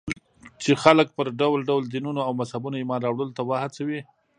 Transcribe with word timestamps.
چې 0.61 0.71
خلک 0.83 1.07
پر 1.17 1.27
ډول 1.39 1.59
ډول 1.69 1.83
دينونو 1.93 2.19
او 2.27 2.31
مذهبونو 2.39 2.79
ايمان 2.81 2.99
راوړلو 3.03 3.35
ته 3.37 3.43
وهڅوي. 3.49 4.01